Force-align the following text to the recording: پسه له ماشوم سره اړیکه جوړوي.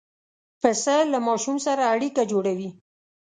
پسه 0.61 0.95
له 1.11 1.17
ماشوم 1.27 1.57
سره 1.65 1.83
اړیکه 1.93 2.21
جوړوي. 2.31 2.69